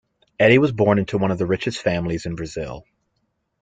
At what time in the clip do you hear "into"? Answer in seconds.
0.97-1.19